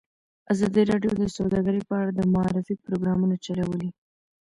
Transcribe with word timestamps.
ازادي 0.53 0.81
راډیو 0.91 1.11
د 1.17 1.23
سوداګري 1.37 1.81
په 1.89 1.93
اړه 2.01 2.11
د 2.13 2.21
معارفې 2.33 2.75
پروګرامونه 2.85 3.35
چلولي. 3.45 3.89